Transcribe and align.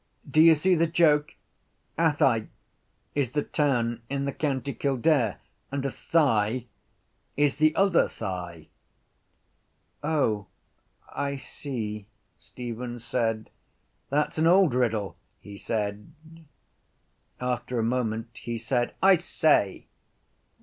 Do 0.27 0.41
you 0.41 0.55
see 0.55 0.73
the 0.73 0.87
joke? 0.87 1.35
Athy 1.95 2.47
is 3.13 3.33
the 3.33 3.43
town 3.43 4.01
in 4.09 4.25
the 4.25 4.33
county 4.33 4.73
Kildare 4.73 5.37
and 5.71 5.85
a 5.85 5.91
thigh 5.91 6.65
is 7.37 7.57
the 7.57 7.75
other 7.75 8.09
thigh. 8.09 8.69
—Oh, 10.03 10.47
I 11.09 11.35
see, 11.35 12.07
Stephen 12.39 12.97
said. 12.97 13.51
—That’s 14.09 14.39
an 14.39 14.47
old 14.47 14.73
riddle, 14.73 15.17
he 15.39 15.55
said. 15.59 16.11
After 17.39 17.77
a 17.77 17.83
moment 17.83 18.29
he 18.39 18.57
said: 18.57 18.95
—I 19.03 19.17
say! 19.17 19.85